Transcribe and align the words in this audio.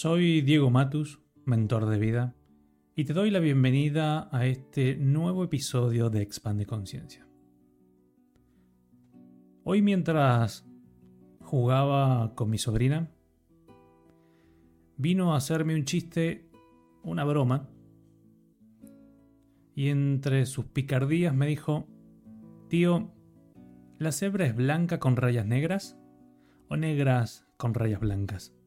Soy 0.00 0.42
Diego 0.42 0.70
Matus, 0.70 1.18
mentor 1.44 1.86
de 1.86 1.98
vida, 1.98 2.36
y 2.94 3.04
te 3.04 3.12
doy 3.12 3.32
la 3.32 3.40
bienvenida 3.40 4.28
a 4.30 4.46
este 4.46 4.94
nuevo 4.94 5.42
episodio 5.42 6.08
de 6.08 6.22
Expande 6.22 6.66
Conciencia. 6.66 7.26
Hoy 9.64 9.82
mientras 9.82 10.64
jugaba 11.40 12.32
con 12.36 12.48
mi 12.48 12.58
sobrina, 12.58 13.10
vino 14.96 15.34
a 15.34 15.38
hacerme 15.38 15.74
un 15.74 15.84
chiste, 15.84 16.48
una 17.02 17.24
broma, 17.24 17.68
y 19.74 19.88
entre 19.88 20.46
sus 20.46 20.66
picardías 20.66 21.34
me 21.34 21.48
dijo, 21.48 21.88
tío, 22.68 23.10
¿la 23.98 24.12
cebra 24.12 24.46
es 24.46 24.54
blanca 24.54 25.00
con 25.00 25.16
rayas 25.16 25.46
negras 25.46 25.98
o 26.68 26.76
negras 26.76 27.48
con 27.56 27.74
rayas 27.74 27.98
blancas? 27.98 28.57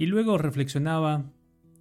Y 0.00 0.06
luego 0.06 0.38
reflexionaba 0.38 1.30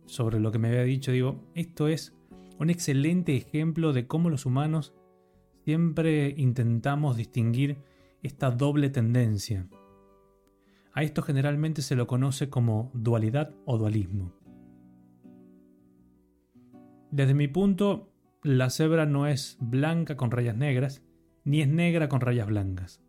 sobre 0.05 0.41
lo 0.41 0.51
que 0.51 0.59
me 0.59 0.67
había 0.67 0.83
dicho, 0.83 1.13
digo, 1.13 1.41
esto 1.55 1.87
es 1.87 2.17
un 2.59 2.69
excelente 2.69 3.33
ejemplo 3.37 3.93
de 3.93 4.07
cómo 4.07 4.29
los 4.29 4.45
humanos 4.45 4.93
siempre 5.63 6.33
intentamos 6.35 7.15
distinguir 7.15 7.77
esta 8.21 8.51
doble 8.51 8.89
tendencia. 8.89 9.69
A 10.91 11.03
esto 11.03 11.21
generalmente 11.21 11.81
se 11.81 11.95
lo 11.95 12.07
conoce 12.07 12.49
como 12.49 12.91
dualidad 12.93 13.55
o 13.63 13.77
dualismo. 13.77 14.33
Desde 17.11 17.33
mi 17.33 17.47
punto, 17.47 18.11
la 18.43 18.69
cebra 18.69 19.05
no 19.05 19.27
es 19.27 19.57
blanca 19.61 20.17
con 20.17 20.29
rayas 20.29 20.57
negras, 20.57 21.05
ni 21.45 21.61
es 21.61 21.69
negra 21.69 22.09
con 22.09 22.19
rayas 22.19 22.47
blancas. 22.47 23.01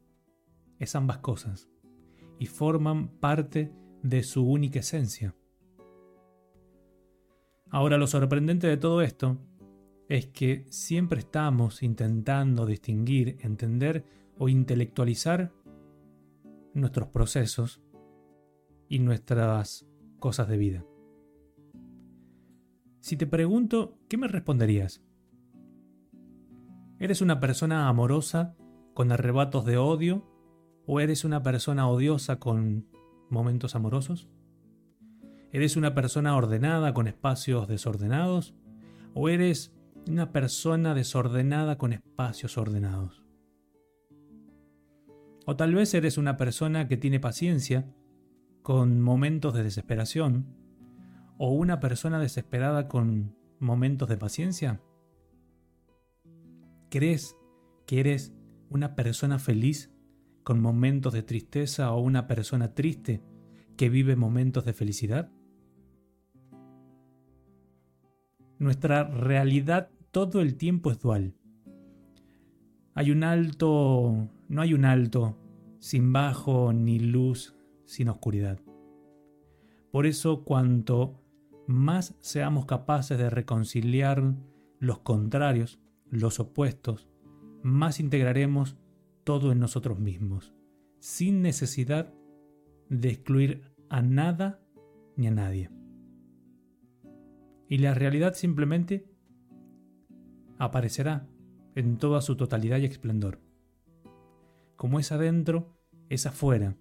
Es 0.78 0.94
ambas 0.94 1.18
cosas, 1.18 1.68
y 2.38 2.46
forman 2.46 3.08
parte 3.08 3.72
de 4.02 4.22
su 4.22 4.44
única 4.44 4.80
esencia. 4.80 5.34
Ahora 7.70 7.98
lo 7.98 8.06
sorprendente 8.06 8.66
de 8.66 8.76
todo 8.76 9.02
esto 9.02 9.38
es 10.08 10.26
que 10.26 10.66
siempre 10.70 11.20
estamos 11.20 11.82
intentando 11.82 12.66
distinguir, 12.66 13.38
entender 13.40 14.04
o 14.38 14.48
intelectualizar 14.48 15.52
nuestros 16.74 17.08
procesos 17.08 17.80
y 18.88 18.98
nuestras 18.98 19.86
cosas 20.18 20.48
de 20.48 20.56
vida. 20.56 20.84
Si 22.98 23.16
te 23.16 23.26
pregunto, 23.26 23.98
¿qué 24.08 24.16
me 24.16 24.26
responderías? 24.26 25.02
¿Eres 26.98 27.22
una 27.22 27.38
persona 27.38 27.88
amorosa 27.88 28.56
con 28.94 29.12
arrebatos 29.12 29.64
de 29.64 29.78
odio 29.78 30.26
o 30.86 31.00
eres 31.00 31.24
una 31.24 31.42
persona 31.42 31.88
odiosa 31.88 32.40
con 32.40 32.88
momentos 33.30 33.74
amorosos? 33.74 34.28
¿Eres 35.52 35.76
una 35.76 35.94
persona 35.94 36.36
ordenada 36.36 36.94
con 36.94 37.08
espacios 37.08 37.66
desordenados? 37.66 38.54
¿O 39.14 39.28
eres 39.28 39.72
una 40.06 40.32
persona 40.32 40.94
desordenada 40.94 41.76
con 41.76 41.92
espacios 41.92 42.56
ordenados? 42.56 43.24
O 45.46 45.56
tal 45.56 45.74
vez 45.74 45.92
eres 45.94 46.18
una 46.18 46.36
persona 46.36 46.86
que 46.86 46.96
tiene 46.96 47.18
paciencia 47.18 47.92
con 48.62 49.00
momentos 49.00 49.54
de 49.54 49.64
desesperación. 49.64 50.46
O 51.38 51.52
una 51.52 51.80
persona 51.80 52.20
desesperada 52.20 52.86
con 52.86 53.34
momentos 53.58 54.08
de 54.08 54.16
paciencia. 54.16 54.80
¿Crees 56.90 57.36
que 57.86 58.00
eres 58.00 58.32
una 58.68 58.94
persona 58.94 59.38
feliz 59.38 59.92
con 60.42 60.60
momentos 60.60 61.12
de 61.12 61.22
tristeza 61.22 61.92
o 61.92 62.00
una 62.00 62.26
persona 62.26 62.74
triste 62.74 63.22
que 63.76 63.88
vive 63.88 64.16
momentos 64.16 64.64
de 64.64 64.72
felicidad? 64.72 65.30
Nuestra 68.58 69.04
realidad 69.04 69.90
todo 70.10 70.40
el 70.40 70.56
tiempo 70.56 70.90
es 70.90 70.98
dual. 71.00 71.34
Hay 72.94 73.10
un 73.10 73.24
alto, 73.24 74.28
no 74.48 74.62
hay 74.62 74.74
un 74.74 74.84
alto 74.84 75.38
sin 75.78 76.12
bajo 76.12 76.72
ni 76.72 76.98
luz 76.98 77.54
sin 77.86 78.08
oscuridad. 78.08 78.60
Por 79.90 80.06
eso 80.06 80.44
cuanto 80.44 81.20
más 81.66 82.14
seamos 82.20 82.66
capaces 82.66 83.18
de 83.18 83.30
reconciliar 83.30 84.34
los 84.78 84.98
contrarios, 84.98 85.80
los 86.10 86.40
opuestos, 86.40 87.08
más 87.62 88.00
integraremos 88.00 88.76
todo 89.24 89.52
en 89.52 89.58
nosotros 89.58 89.98
mismos, 89.98 90.54
sin 90.98 91.42
necesidad 91.42 92.14
de 92.88 93.10
excluir 93.10 93.72
a 93.88 94.02
nada 94.02 94.62
ni 95.16 95.26
a 95.26 95.30
nadie. 95.30 95.70
Y 97.68 97.78
la 97.78 97.94
realidad 97.94 98.34
simplemente 98.34 99.06
aparecerá 100.58 101.28
en 101.74 101.98
toda 101.98 102.20
su 102.20 102.36
totalidad 102.36 102.78
y 102.78 102.86
esplendor. 102.86 103.40
Como 104.76 104.98
es 104.98 105.12
adentro, 105.12 105.76
es 106.08 106.26
afuera, 106.26 106.76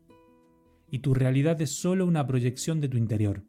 y 0.89 0.99
tu 0.99 1.13
realidad 1.13 1.61
es 1.61 1.71
solo 1.71 2.05
una 2.05 2.25
proyección 2.25 2.81
de 2.81 2.89
tu 2.89 2.97
interior. 2.97 3.43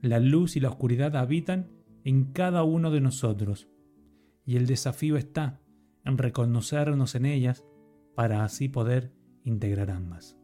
La 0.00 0.20
luz 0.20 0.56
y 0.56 0.60
la 0.60 0.68
oscuridad 0.68 1.16
habitan 1.16 1.70
en 2.04 2.32
cada 2.32 2.62
uno 2.62 2.90
de 2.90 3.00
nosotros, 3.00 3.68
y 4.44 4.56
el 4.56 4.66
desafío 4.66 5.16
está 5.16 5.61
reconocernos 6.04 7.14
en 7.14 7.26
ellas 7.26 7.64
para 8.14 8.44
así 8.44 8.68
poder 8.68 9.12
integrar 9.44 9.90
ambas. 9.90 10.36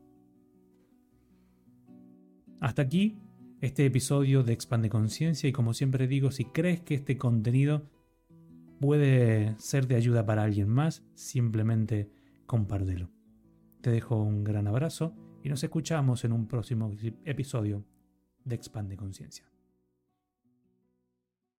Hasta 2.60 2.82
aquí 2.82 3.18
este 3.60 3.86
episodio 3.86 4.42
de 4.42 4.52
Expande 4.52 4.88
Conciencia 4.88 5.48
y 5.48 5.52
como 5.52 5.74
siempre 5.74 6.06
digo, 6.06 6.30
si 6.30 6.44
crees 6.44 6.80
que 6.80 6.94
este 6.94 7.16
contenido 7.16 7.88
puede 8.80 9.56
ser 9.58 9.86
de 9.86 9.96
ayuda 9.96 10.24
para 10.24 10.44
alguien 10.44 10.68
más, 10.68 11.04
simplemente 11.14 12.10
compártelo. 12.46 13.10
Te 13.80 13.90
dejo 13.90 14.22
un 14.22 14.44
gran 14.44 14.66
abrazo 14.66 15.14
y 15.42 15.48
nos 15.48 15.62
escuchamos 15.62 16.24
en 16.24 16.32
un 16.32 16.46
próximo 16.46 16.92
episodio 17.24 17.84
de 18.44 18.54
Expande 18.54 18.96
Conciencia. 18.96 19.48